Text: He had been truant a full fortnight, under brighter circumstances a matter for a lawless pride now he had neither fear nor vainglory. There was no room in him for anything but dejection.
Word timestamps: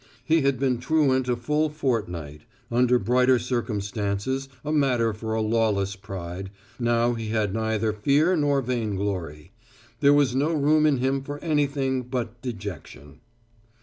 He 0.25 0.41
had 0.41 0.57
been 0.57 0.79
truant 0.79 1.27
a 1.29 1.35
full 1.35 1.69
fortnight, 1.69 2.41
under 2.71 2.97
brighter 2.97 3.37
circumstances 3.37 4.49
a 4.65 4.71
matter 4.71 5.13
for 5.13 5.35
a 5.35 5.43
lawless 5.43 5.95
pride 5.95 6.49
now 6.79 7.13
he 7.13 7.27
had 7.27 7.53
neither 7.53 7.93
fear 7.93 8.35
nor 8.35 8.63
vainglory. 8.63 9.51
There 9.99 10.11
was 10.15 10.33
no 10.33 10.53
room 10.55 10.87
in 10.87 10.97
him 10.97 11.21
for 11.21 11.37
anything 11.43 12.01
but 12.01 12.41
dejection. 12.41 13.19